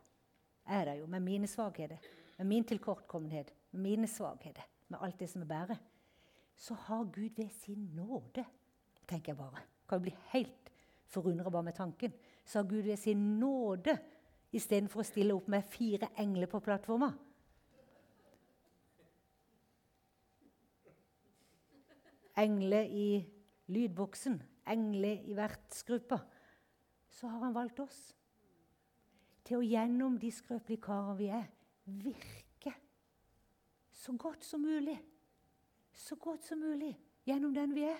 [0.67, 1.97] Jeg er der jo med mine svakheter
[2.37, 5.77] med min tilkortkommenhet, med mine svakheter, med alt det som er bære,
[6.55, 8.45] så har Gud ved sin nåde
[9.07, 9.61] tenker jeg bare.
[9.89, 10.71] Kan jo bli helt
[11.05, 12.13] forundra bare med tanken.
[12.47, 13.97] Så har Gud ved sin nåde
[14.55, 17.11] istedenfor å stille opp med fire engler på plattforma.
[22.37, 23.09] Engler i
[23.73, 26.21] lydboksen, engler i vertsgruppa.
[27.09, 28.01] Så har han valgt oss
[29.47, 31.47] til å gjennom de skrøpelige karene vi er,
[31.85, 32.47] virke
[33.97, 34.97] så godt som mulig.
[35.93, 36.93] Så godt som mulig
[37.25, 37.97] gjennom den vi er.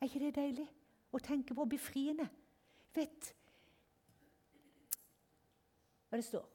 [0.00, 0.66] Er ikke det deilig
[1.14, 1.64] å tenke på?
[1.64, 2.28] Befriende.
[2.94, 3.30] Vet
[6.08, 6.50] hva det står?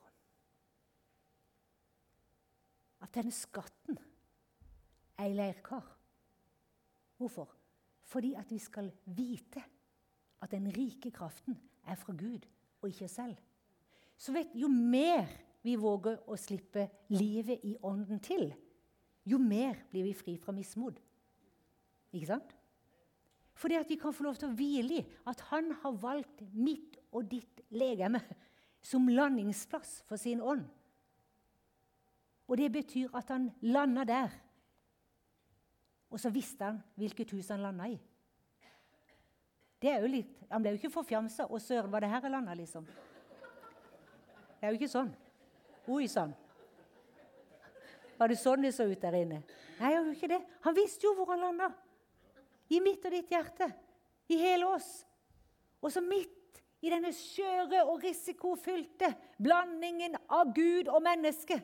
[3.04, 3.98] At denne skatten
[5.20, 5.84] er i leirkar.
[7.20, 7.52] Hvorfor?
[8.08, 9.64] Fordi at vi skal vite
[10.40, 12.48] at den rike kraften er fra Gud
[12.82, 13.36] og ikke oss selv.
[14.18, 15.28] Så vet, jo mer
[15.64, 18.48] vi våger å slippe livet i ånden til,
[19.28, 21.00] jo mer blir vi fri fra mismod.
[22.16, 22.56] Ikke sant?
[23.60, 26.96] Fordi at vi kan få lov til å hvile i at han har valgt mitt
[27.12, 28.22] og ditt legeme
[28.82, 30.64] som landingsplass for sin ånd.
[32.48, 34.38] Og det betyr at han landa der.
[36.10, 37.98] Og så visste han hvilket hus han landa i.
[39.80, 41.46] Det er jo litt, Han ble jo ikke forfjamsa.
[41.46, 42.86] 'Å, søren, var det her jeg landa?' Liksom.
[44.60, 45.12] Det er jo ikke sånn.
[45.88, 46.34] Oi sann.
[48.18, 49.44] Var det sånn det så ut der inne?
[49.80, 50.42] Nei, det jo ikke det.
[50.62, 51.70] Han visste jo hvor han landa.
[52.70, 53.70] I mitt og ditt hjerte.
[54.30, 54.90] I hele oss.
[55.82, 61.60] Og så midt i denne skjøre og risikofylte blandingen av Gud og menneske,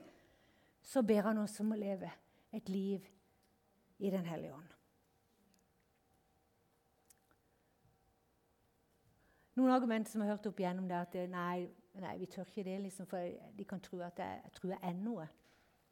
[0.86, 2.10] så ber han oss om å leve
[2.56, 3.06] et liv
[4.04, 4.72] i Den hellige ånd.
[9.56, 11.68] Noen argumenter som jeg har hørt opp igjennom, det er at nei,
[12.04, 13.24] nei, vi tør ikke det, liksom, for
[13.56, 15.28] de kan tro at jeg, jeg tror jeg er noe.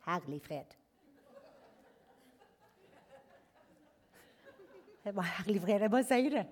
[0.03, 0.75] Herlig fred.
[5.03, 5.83] Det var herlig fred.
[5.83, 6.45] Jeg bare sier det.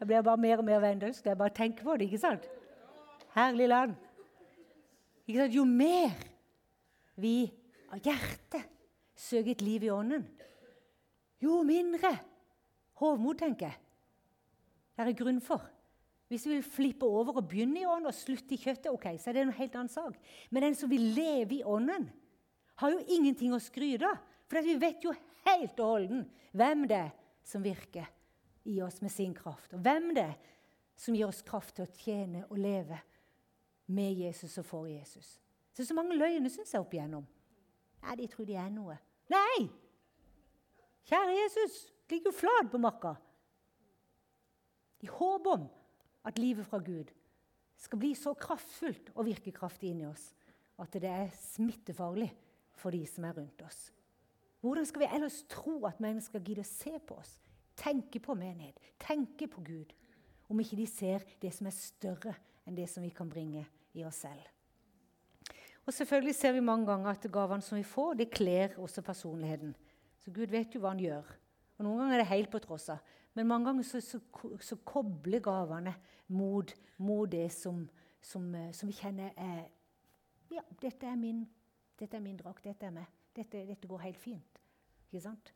[0.00, 1.26] Jeg blir bare mer og mer vendøsk.
[1.26, 2.08] Jeg bare tenker på det.
[2.08, 2.46] ikke sant?
[3.34, 3.94] Herlig land.
[5.26, 5.54] Ikke sant?
[5.54, 6.14] Jo mer
[7.20, 7.34] vi
[7.92, 8.64] av hjertet
[9.20, 10.24] søker et liv i ånden,
[11.40, 12.14] jo mindre
[13.00, 13.78] hovmod, tenker jeg.
[14.96, 15.62] Det er grunn for.
[16.30, 19.30] Hvis vi vil flippe over og begynne i ånden og slutte i kjøttet, ok, så
[19.30, 20.18] er det en helt annen sak.
[20.50, 22.06] Men den som vil leve i ånden,
[22.80, 24.20] har jo ingenting å skryte av.
[24.48, 25.12] For vi vet jo
[25.46, 26.22] helt og holden
[26.56, 27.10] hvem det er
[27.50, 28.08] som virker
[28.70, 29.74] i oss med sin kraft.
[29.74, 30.38] Og hvem det er
[31.00, 32.98] som gir oss kraft til å tjene og leve
[33.90, 35.38] med Jesus og for Jesus.
[35.72, 37.24] Så så mange løgner syns jeg opp igjennom.
[38.04, 38.96] Nei, de tror de er noe.
[39.32, 39.68] Nei!
[41.08, 41.78] Kjære Jesus,
[42.10, 43.14] ligger jo flat på marka.
[45.00, 45.64] I håp om
[46.28, 47.08] at livet fra Gud
[47.80, 50.34] skal bli så kraftfullt og virke kraftig inni oss
[50.80, 52.28] at det er smittefarlig
[52.80, 53.88] for de som er rundt oss.
[54.60, 57.38] Hvordan skal vi ellers tro at mennesker gidder å se på oss,
[57.80, 59.92] tenke på menighet, tenke på Gud,
[60.50, 62.34] om ikke de ser det som er større
[62.68, 63.64] enn det som vi kan bringe
[63.96, 64.42] i oss selv?
[65.86, 69.72] Og Selvfølgelig ser vi mange ganger at gavene som vi får, det kler også personligheten.
[70.20, 71.30] Så Gud vet jo hva han gjør.
[71.78, 73.00] Og Noen ganger er det helt på tross av.
[73.34, 74.20] Men mange ganger så, så,
[74.60, 75.94] så kobler gavene
[76.28, 77.86] mot, mot det som,
[78.20, 79.64] som, eh, som, vi kjenner er
[80.50, 81.44] Ja, dette er min
[82.00, 82.64] dette er min drakt.
[82.64, 83.08] Dette er meg.
[83.36, 84.60] Dette, dette går helt fint.
[85.10, 85.52] Ikke sant?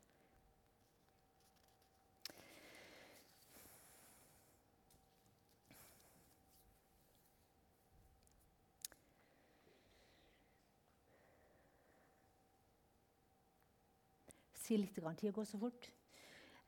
[14.65, 14.95] Si litt.
[14.97, 15.91] Tida går så fort.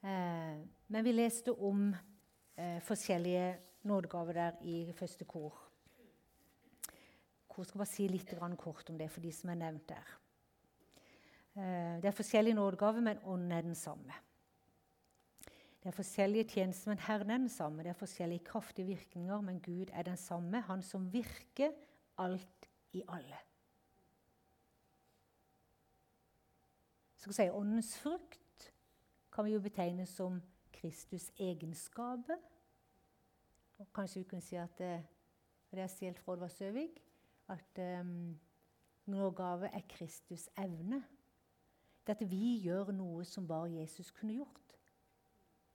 [0.06, 0.60] Eh,
[0.93, 1.89] men vi leste om
[2.56, 3.56] eh, forskjellige
[3.89, 5.63] nådegaver der i første kor.
[7.58, 10.17] Jeg skal bare si litt kort om det for de som er nevnt der.
[11.58, 14.13] Eh, det er forskjellige nådegaver, men ånden er den samme.
[15.84, 17.84] Det er forskjellige tjenester, men Herren er den samme.
[17.84, 20.62] Det er forskjellige kraftige virkninger, men Gud er den samme.
[20.62, 21.72] Han som virker
[22.17, 23.38] alt i alle.
[27.15, 28.74] Så skal si Åndens frukt
[29.32, 30.41] kan vi jo betegne som
[30.78, 32.38] Kristus' egenskaper.
[33.78, 35.04] Og kanskje vi kunne si at det,
[35.72, 37.04] det er stjålet fra Oddvar Søvik
[37.48, 38.39] at um,
[39.06, 41.04] nådegave er Kristus' evne.
[42.08, 44.78] Det at vi gjør noe som bare Jesus kunne gjort.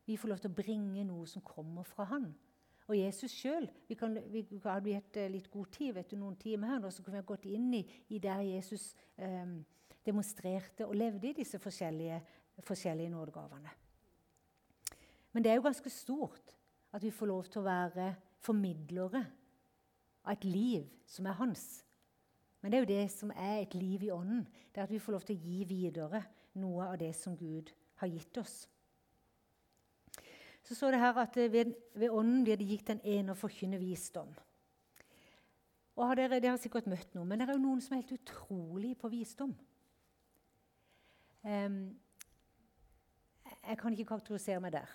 [0.09, 2.31] Vi får lov til å bringe noe som kommer fra han.
[2.88, 6.75] Og Jesus sjøl Vi, kan, vi hadde eh, litt god tid, vet du, noen timer
[6.75, 9.53] her, så kunne vi ha gått inn i, i der Jesus eh,
[10.03, 12.18] demonstrerte og levde i disse forskjellige,
[12.64, 13.77] forskjellige nådegavene.
[15.33, 16.57] Men det er jo ganske stort
[16.92, 18.09] at vi får lov til å være
[18.42, 19.23] formidlere
[20.25, 21.85] av et liv som er hans.
[22.62, 24.44] Men det er jo det som er et liv i ånden.
[24.70, 26.22] Det er at vi får lov til å gi videre
[26.62, 28.55] noe av det som Gud har gitt oss.
[30.62, 33.81] Så står det her at ved, ved ånden blir det gitt en ene å forkynne
[33.83, 34.31] visdom.
[35.98, 38.05] Og har dere, dere har sikkert møtt noen, men det er jo noen som er
[38.05, 39.53] helt utrolig på visdom.
[41.42, 41.81] Um,
[43.66, 44.94] jeg kan ikke karakterisere meg der.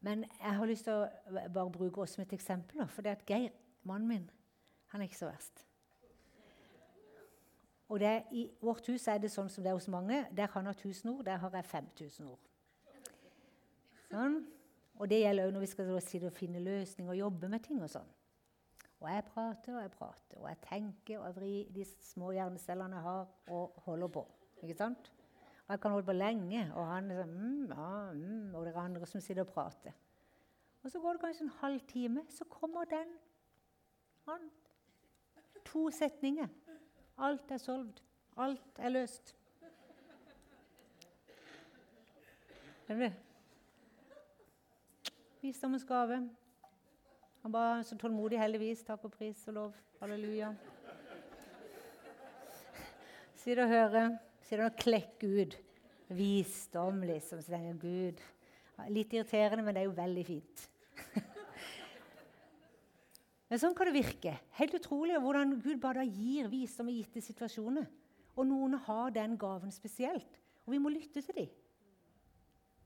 [0.00, 2.82] Men jeg har lyst til å bare bruke oss som et eksempel.
[2.88, 3.54] For det at Geir,
[3.86, 4.28] mannen min,
[4.90, 5.64] han er ikke så verst.
[7.90, 10.22] Og det, I vårt hus er det sånn som det er hos mange.
[10.36, 12.50] Der han har 1000 ord, der har jeg 5000 ord.
[14.10, 14.40] Sånn.
[15.00, 17.80] Og det gjelder òg når vi skal og finne løsninger og jobbe med ting.
[17.82, 18.10] Og sånn.
[19.00, 22.98] Og jeg prater og jeg prater, og jeg tenker og jeg vrir de små hjernecellene
[22.98, 24.26] jeg har, og holder på.
[24.60, 25.08] Ikke sant?
[25.64, 28.80] Og jeg kan holde på lenge, og han liksom, mm, ja, mm, og det er
[28.82, 29.96] andre som sitter og prater.
[30.82, 33.16] Og så går det kanskje en halv time, så kommer den.
[34.28, 34.50] Han.
[35.64, 36.48] To setninger.
[37.18, 38.00] Alt er solvd.
[38.40, 39.34] Alt er løst.
[45.40, 46.28] Visdommens gave.
[47.42, 48.82] Han var så tålmodig, heldigvis.
[48.84, 49.76] Takk og pris og lov.
[50.00, 50.50] Halleluja.
[53.36, 54.18] Sitter og hører.
[54.42, 55.56] Sitter og klekker ut.
[56.08, 57.40] Visdom, liksom.
[57.42, 58.20] Så tenker Gud.
[58.90, 60.66] Litt irriterende, men det er jo veldig fint.
[63.50, 64.36] Men sånn kan det virke.
[64.60, 67.88] Helt utrolig hvordan Gud bare gir visdom i gitte situasjoner.
[68.38, 70.38] Og noen har den gaven spesielt.
[70.64, 71.50] Og vi må lytte til dem.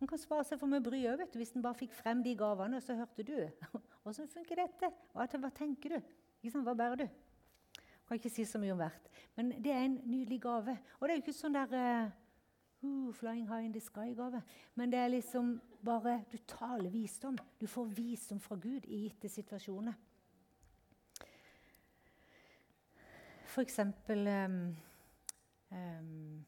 [0.00, 2.81] Man kan spare seg for mye bry òg, hvis en bare fikk frem de gavene,
[2.81, 3.37] og så hørte du.
[4.09, 4.90] Åssen funker dette?
[5.12, 6.11] Hva, hva tenker du?
[6.57, 7.05] Hva bærer du?
[7.05, 9.07] Jeg kan ikke si så mye om hvert.
[9.37, 10.74] Men det er en nydelig gave.
[10.98, 14.42] Og det er jo ikke sånn der uh, Flying high in the sky-gave.
[14.77, 17.38] Men det er liksom bare Du taler visdom.
[17.61, 19.96] Du får visdom fra Gud i gitte situasjoner.
[23.62, 24.77] Eksempel um,
[25.71, 26.45] um,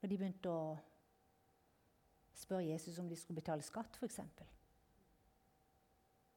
[0.00, 0.76] når de begynte å
[2.36, 4.20] spørre Jesus om de skulle betale skatt, f.eks.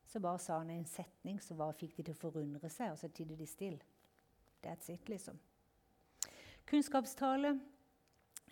[0.08, 3.00] Så bare sa han en setning som bare fikk de til å forundre seg, og
[3.02, 3.84] så tidde de stille.
[4.64, 5.38] That's it, liksom.
[6.68, 7.58] Kunnskapstale,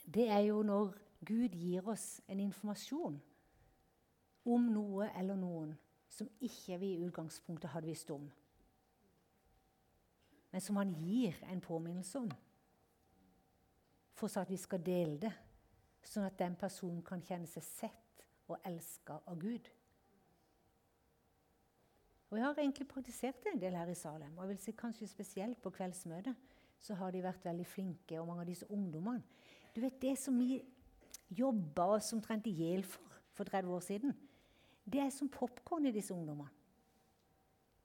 [0.05, 0.93] det er jo når
[1.25, 3.17] Gud gir oss en informasjon
[4.45, 5.73] om noe eller noen
[6.11, 8.27] som ikke vi i utgangspunktet hadde visst om,
[10.55, 12.29] men som han gir en påminnelse om,
[14.15, 15.33] for så at vi skal dele det
[16.07, 19.67] sånn at den personen kan kjenne seg sett og elska av Gud.
[22.29, 24.31] Og Jeg har egentlig praktisert det en del her i Salem.
[24.37, 26.35] og jeg vil si Kanskje spesielt på kveldsmøtet
[26.79, 28.19] så har de vært veldig flinke.
[28.19, 29.23] Og mange av disse ungdommene
[29.75, 30.61] Du vet Det som vi
[31.29, 33.01] jobba oss omtrent i hjel for
[33.35, 34.13] for 30 år siden,
[34.85, 36.49] det er som popkorn i disse ungdommene.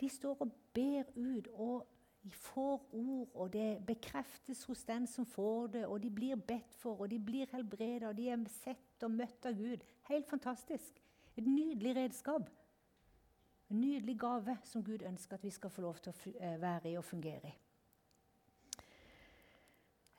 [0.01, 1.87] De står og ber ut og
[2.23, 6.75] de får ord, og det bekreftes hos den som får det, og de blir bedt
[6.77, 9.85] for, og de blir helbredet, og de er sett og møtt av Gud.
[10.11, 11.01] Helt fantastisk.
[11.37, 12.51] Et nydelig redskap.
[13.71, 16.91] En nydelig gave som Gud ønsker at vi skal få lov til å eh, være
[16.91, 17.57] i og fungere i.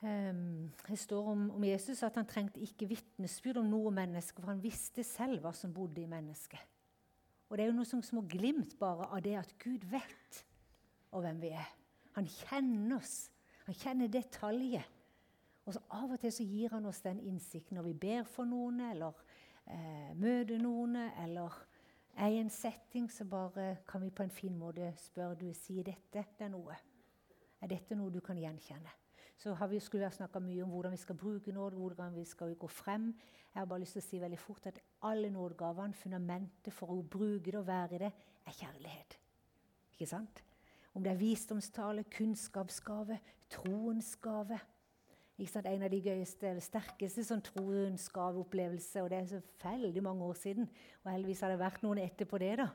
[0.02, 4.50] Um, det står om, om, Jesus at han trengte ikke vitnesbyrd om noe menneske, for
[4.50, 6.58] han visste selv hva som bodde i mennesket.
[7.46, 10.42] Og Det er jo noe som små glimt bare av det at Gud vet
[11.12, 11.70] og hvem vi er.
[12.16, 13.30] Han kjenner oss.
[13.66, 14.86] Han kjenner detaljer.
[15.64, 18.48] Og så Av og til så gir han oss den innsikten når vi ber for
[18.48, 19.20] noen, eller
[19.70, 21.54] eh, møter noen, eller
[22.18, 25.86] er i en setting, så bare kan vi på en fin måte spørre du, sier
[25.86, 26.76] dette det er noe.
[27.62, 28.90] Er dette noe du kan gjenkjenne?
[29.38, 32.54] Så har vi, skulle snakka mye om hvordan vi skal bruke nåde, hvordan vi skal
[32.54, 33.08] gå frem.
[33.54, 37.02] Jeg har bare lyst til å si veldig fort at alle nådegavene, fundamentet for å
[37.02, 38.12] bruke det og være i det,
[38.46, 39.18] er kjærlighet.
[39.94, 40.42] Ikke sant?
[40.92, 43.18] Om det er visdomstale, kunnskapsgave,
[43.52, 44.58] troens gave.
[45.42, 49.02] En av de gøyeste eller sterkeste sånn troens gaveopplevelser.
[49.02, 50.68] Og det er så veldig mange år siden.
[51.02, 52.52] Og heldigvis har det vært noen etterpå det.
[52.60, 52.68] da.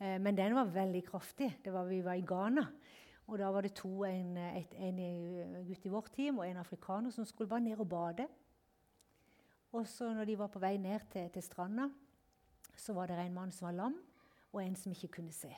[0.00, 1.52] Eh, men den var veldig kraftig.
[1.62, 2.64] Det var Vi var i Ghana.
[3.28, 4.98] Og da var det to, en, et, en
[5.68, 8.24] gutt i vårt team og en afrikaner som skulle bare ned og bade.
[9.72, 11.90] Og så når de var på vei ned til, til stranda,
[12.72, 13.98] så var det en mann som var lam,
[14.52, 15.52] og en som ikke kunne se.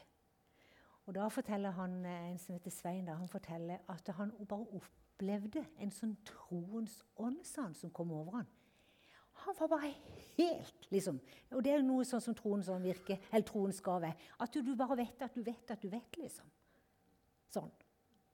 [1.10, 4.66] Og da forteller han, eh, En som heter Svein da, han forteller at han bare
[4.78, 7.40] opplevde en sånn troens ånd
[7.74, 8.46] som kom over han.
[9.32, 9.90] Han var bare
[10.36, 11.18] helt liksom,
[11.50, 14.14] Og det er jo noe sånn som troens ånd virker, eller troens gave.
[14.38, 16.46] At du, du, bare vet at du vet at du vet, liksom.
[17.50, 17.72] Sånn.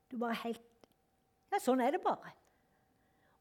[0.09, 0.61] Du bare helt
[1.51, 2.35] Ja, sånn er det bare.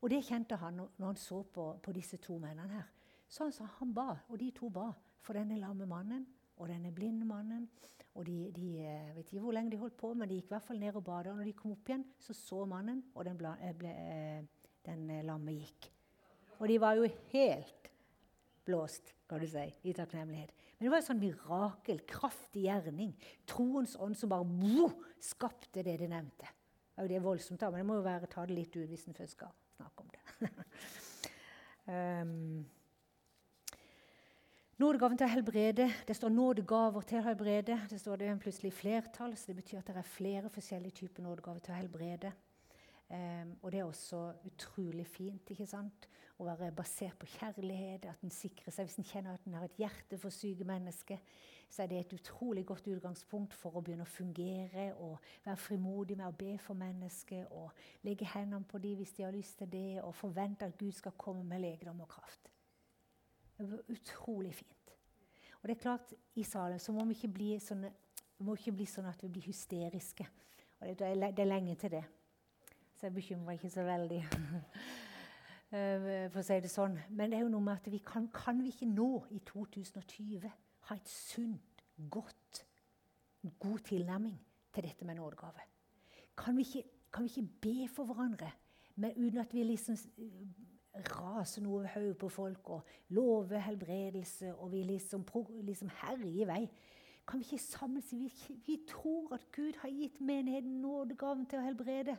[0.01, 2.89] Og det kjente han når, han så på, på disse to mennene her.
[3.29, 6.25] Så han sa han ba, og de to ba for denne lamme mannen
[6.57, 7.69] og denne blinde mannen.
[8.17, 10.55] Og de, de, eh, vet ikke hvor lenge de holdt på, men de gikk i
[10.55, 11.33] hvert fall ned og bada.
[11.33, 15.53] Og når de kom opp igjen, så så mannen, og den, eh, eh, den lamme
[15.53, 15.91] gikk.
[16.57, 17.91] Og de var jo helt
[18.65, 20.55] blåst, kan du si, i takknemlighet.
[20.79, 23.13] Men det var en sånn mirakel, kraftig gjerning.
[23.49, 26.49] Troens ånd som bare wow, skapte det de nevnte.
[26.97, 29.17] Det er voldsomt, da, men det må jo være ta det litt ut hvis en
[29.17, 30.23] først skal snakke om det.
[31.93, 32.65] um,
[34.77, 35.87] Nådegaven til å helbrede.
[36.05, 37.79] Det står nådegaver til å helbrede.
[37.89, 41.63] Det står det plutselig flertall, så det betyr at det er flere forskjellige typer nådegaver
[41.65, 42.33] til å helbrede.
[43.09, 46.09] Um, og det er også utrolig fint ikke sant?
[46.37, 48.05] å være basert på kjærlighet.
[48.11, 51.23] At en sikrer seg Hvis en kjenner at en har et hjerte for syke mennesker,
[51.73, 55.17] så er det et utrolig godt utgangspunkt for å begynne å fungere og
[55.47, 57.73] være frimodig med å be for mennesker og
[58.05, 61.17] legge hendene på dem hvis de har lyst til det, og forvente at Gud skal
[61.17, 62.46] komme med legedom og kraft.
[63.57, 64.93] Det var utrolig fint.
[65.63, 67.91] Og det er klart, I Salem så må vi ikke bli, sånne,
[68.45, 70.27] må ikke bli sånn at vi blir hysteriske.
[70.81, 72.05] Og det, det er lenge til det.
[72.97, 74.23] Så jeg bekymrer meg ikke så veldig.
[75.75, 76.93] Eh, for å si det sånn.
[77.19, 80.45] Men det er jo noe med at vi kan, kan vi ikke nå i 2020
[80.47, 82.61] ha et sunt, godt
[83.59, 84.37] god tilnærming
[84.71, 85.67] til dette med nådegave.
[86.39, 86.63] Kan
[87.11, 88.53] kan vi ikke be for hverandre
[88.97, 89.97] men uten at vi liksom
[91.11, 95.25] raser noe over hodet på folk og lover helbredelse og vi liksom,
[95.67, 96.63] liksom herjer i vei?
[97.27, 98.13] Kan vi ikke samles?
[98.13, 98.33] Vi,
[98.67, 102.15] vi tror at Gud har gitt menigheten nådegaven til å helbrede.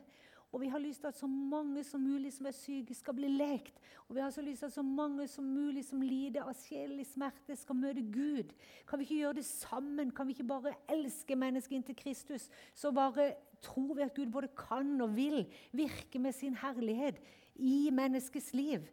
[0.52, 3.28] Og vi har lyst til at så mange som mulig som er syke, skal bli
[3.28, 3.76] lekt.
[4.08, 7.04] Og vi har så lyst til at så mange som mulig som lider av sjelelig
[7.10, 8.54] smerte, skal møte Gud.
[8.88, 10.10] Kan vi ikke gjøre det sammen?
[10.10, 12.48] Kan vi ikke bare elske mennesket inntil Kristus?
[12.74, 15.44] Så bare tror vi at Gud både kan og vil
[15.76, 17.20] virke med sin herlighet
[17.58, 18.86] i menneskets liv.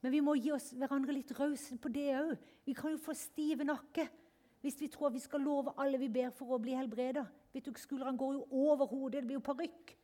[0.00, 2.34] Men vi må gi oss hverandre litt rause på det òg.
[2.66, 4.06] Vi kan jo få stive nakke
[4.62, 7.24] hvis vi tror vi skal love alle vi ber for å bli helbreda.
[7.58, 9.22] Skuldrene går jo over hodet.
[9.22, 9.94] Det blir jo parykk.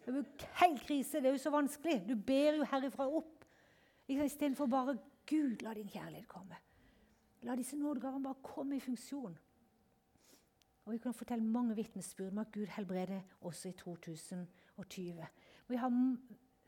[0.00, 0.24] Det er jo
[0.62, 1.20] helt krise.
[1.20, 2.00] Det er jo så vanskelig.
[2.08, 3.44] Du ber jo herifra opp.
[4.10, 4.96] Istedenfor bare
[5.30, 6.58] Gud, la din kjærlighet komme.
[7.46, 9.36] La disse nådegavene bare komme i funksjon.
[10.84, 15.26] Og Vi kan fortelle mange vitnesbyrd om at Gud helbreder også i 2020.
[15.68, 15.92] Vi har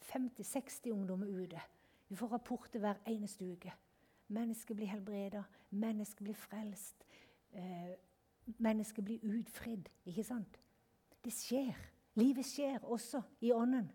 [0.02, 1.60] 50-60 ungdommer ute.
[2.08, 3.72] Vi får rapporter hver eneste uke.
[4.28, 7.06] Mennesker blir helbreda, mennesker blir frelst.
[7.52, 7.94] Eh,
[8.58, 9.88] mennesker blir utfridd.
[10.04, 10.60] Ikke sant?
[11.24, 11.76] Det skjer.
[12.14, 13.90] Livet skjer også i ånden.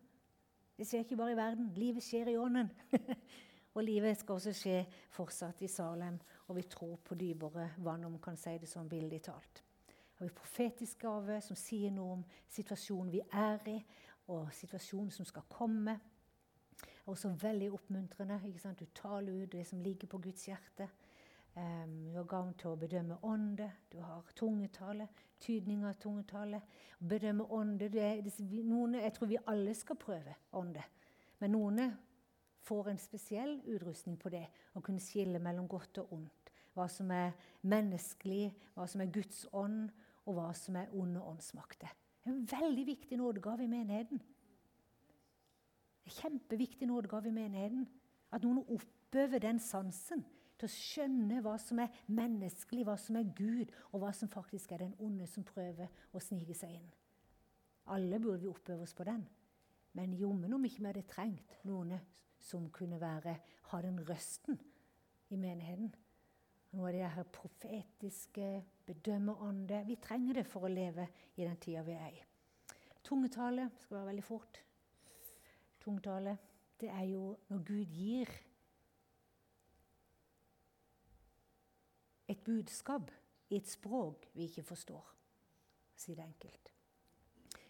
[0.77, 1.71] Det skjer ikke bare i verden.
[1.75, 2.69] Livet skjer i ånden.
[3.75, 4.81] og livet skal også skje
[5.13, 8.89] fortsatt i Salem, og vi tror på dypere vann, om man kan si det sånn
[8.89, 9.63] billig talt.
[10.17, 13.77] Har vi profetisk gave som sier noe om situasjonen vi er i,
[14.27, 15.99] og situasjonen som skal komme.
[16.77, 18.39] Er også veldig oppmuntrende.
[18.79, 20.89] Du taler ut det som ligger på Guds hjerte.
[21.57, 25.07] Um, du har gavn til å bedømme ånde, du har tungetale,
[25.41, 26.59] tydning av tungetale.
[26.99, 30.83] Bedømme ånde det, det, noen, Jeg tror vi alle skal prøve ånde.
[31.39, 31.95] Men noen
[32.61, 34.43] får en spesiell utrustning på det.
[34.75, 36.51] Å kunne skille mellom godt og ondt.
[36.75, 37.33] Hva som er
[37.65, 39.89] menneskelig, hva som er Guds ånd,
[40.27, 41.89] og hva som er onde åndsmakter.
[42.27, 44.21] Det er en veldig viktig nådegave i menigheten.
[46.05, 47.87] Er Kjempeviktig nådegave i menigheten.
[48.31, 50.25] At noen oppøver den sansen
[50.59, 54.73] til å skjønne hva som er menneskelig, hva som er Gud, og hva som faktisk
[54.75, 56.89] er den onde som prøver å snike seg inn.
[57.95, 59.23] Alle burde vi oppøve oss på den.
[59.95, 61.95] Men jommen om ikke vi hadde trengt noen
[62.43, 63.37] som kunne være,
[63.71, 64.59] ha den røsten
[65.31, 65.95] i menigheten.
[66.75, 68.47] Noe av det her profetiske,
[68.85, 69.83] bedømmerånde.
[69.87, 72.23] Vi trenger det for å leve i den tida vi er i.
[73.07, 74.59] Tungetale skal være veldig fort.
[75.79, 76.37] Tungetale,
[76.81, 78.31] det er jo når Gud gir
[82.27, 83.11] et budskap
[83.49, 85.13] i et språk vi ikke forstår.
[85.95, 86.73] Si det enkelt.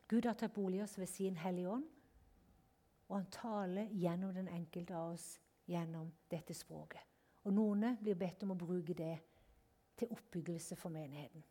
[0.07, 1.85] Gud har tatt bolig oss ved sin Hellige Ånd,
[3.07, 5.27] og han taler gjennom den enkelte av oss
[5.67, 7.06] gjennom dette språket.
[7.47, 9.13] Og Noen blir bedt om å bruke det
[9.97, 11.43] til oppbyggelse for menigheten.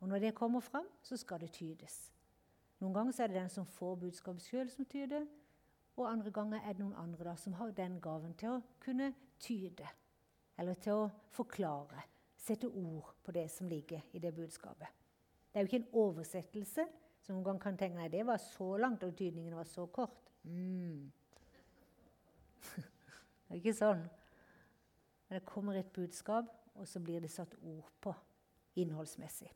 [0.00, 2.12] Og Når det kommer fram, så skal det tydes.
[2.80, 5.22] Noen ganger er det den som får budskapet sjøl, som tyder.
[5.96, 9.12] Og andre ganger er det noen andre da, som har den gaven til å kunne
[9.38, 9.86] tyde.
[10.58, 12.02] Eller til å forklare
[12.36, 14.90] sette ord på det som ligger i det budskapet.
[15.52, 16.88] Det er jo ikke en oversettelse
[17.22, 20.34] som noen gang kan tenke nei, det var så langt, og tydningen var så kort.
[20.42, 21.06] Mm.
[22.74, 24.02] det er ikke sånn.
[25.28, 28.14] Men det kommer et budskap, og så blir det satt ord på
[28.76, 29.50] innholdsmessig.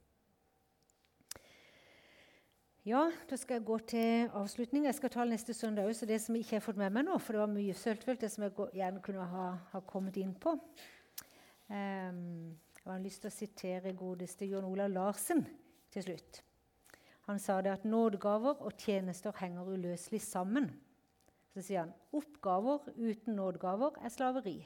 [2.88, 4.86] Ja, da skal jeg gå til avslutning.
[4.86, 7.04] Jeg skal tale neste søndag òg, så det som jeg ikke har fått med meg
[7.04, 10.32] nå, for det var mye søltfølt, det som jeg gjerne kunne ha, ha kommet inn
[10.40, 10.54] på.
[11.68, 15.42] Um, jeg har lyst til å sitere godeste John Olav Larsen
[15.92, 16.40] til slutt.
[17.28, 20.70] Han sa det at nådegaver og tjenester henger uløselig sammen.
[21.52, 24.56] Så sier han oppgaver uten nådegaver er slaveri.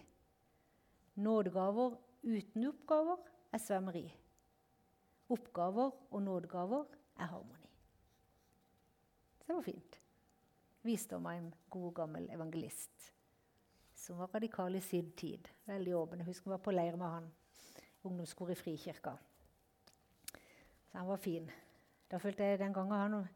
[1.23, 4.05] Nådegaver uten oppgaver er svømmeri.
[5.33, 6.85] Oppgaver og nådegaver
[7.19, 7.71] er harmoni.
[9.47, 9.99] Det var fint.
[10.83, 13.13] Visdom av en god, gammel evangelist
[14.03, 15.49] som var radikal i sin tid.
[15.65, 16.23] Veldig åpen.
[16.23, 17.31] Jeg husker jeg var på leir med han
[18.03, 19.13] ungdomskor i Frikirka.
[20.91, 21.51] Så han var fin.
[22.11, 23.29] Da følte jeg den gangen han,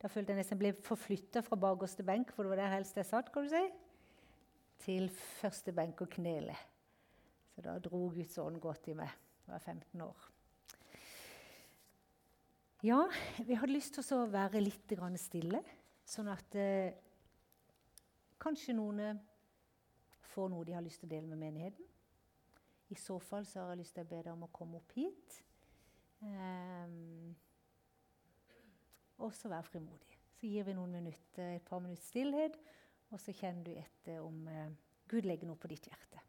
[0.00, 3.08] da følte jeg nesten ble forflytta fra bakerste benk, for det var der helst jeg
[3.08, 3.64] satt, kan du si,
[4.82, 6.56] til første benk og knele.
[7.52, 9.12] Så da dro Guds ånd godt i meg.
[9.44, 10.28] Jeg var 15 år.
[12.82, 12.98] Ja,
[13.46, 15.60] vi hadde lyst til å være litt stille,
[16.02, 16.96] sånn at eh,
[18.42, 19.20] kanskje noen
[20.32, 21.86] får noe de har lyst til å dele med menigheten.
[22.90, 24.96] I så fall så har jeg lyst til å be deg om å komme opp
[24.96, 25.38] hit.
[26.22, 27.30] Um,
[29.22, 30.18] og så vær frimodig.
[30.40, 32.58] Så gir vi noen minutter, et par minutter stillhet,
[33.12, 34.74] og så kjenner du etter om eh,
[35.06, 36.20] Gud legger noe på ditt hjerte.